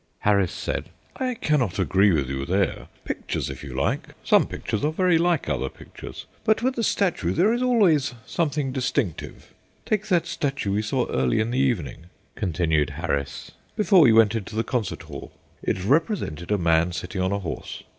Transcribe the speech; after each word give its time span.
Harris 0.21 0.51
said: 0.51 0.89
"I 1.17 1.35
cannot 1.35 1.77
agree 1.77 2.11
with 2.11 2.27
you 2.27 2.43
there 2.43 2.87
pictures, 3.05 3.51
if 3.51 3.63
you 3.63 3.75
like. 3.75 4.15
Some 4.23 4.47
pictures 4.47 4.83
are 4.83 4.91
very 4.91 5.19
like 5.19 5.47
other 5.47 5.69
pictures, 5.69 6.25
but 6.43 6.63
with 6.63 6.75
a 6.79 6.83
statue 6.83 7.33
there 7.33 7.53
is 7.53 7.61
always 7.61 8.15
something 8.25 8.71
distinctive. 8.71 9.53
Take 9.85 10.07
that 10.07 10.25
statue 10.25 10.71
we 10.73 10.81
saw 10.81 11.05
early 11.11 11.39
in 11.39 11.51
the 11.51 11.59
evening," 11.59 12.07
continued 12.33 12.89
Harris, 12.97 13.51
"before 13.75 14.01
we 14.01 14.11
went 14.11 14.33
into 14.33 14.55
the 14.55 14.63
concert 14.63 15.03
hall. 15.03 15.31
It 15.61 15.85
represented 15.85 16.49
a 16.51 16.57
man 16.57 16.93
sitting 16.93 17.21
on 17.21 17.31
a 17.31 17.37
horse. 17.37 17.83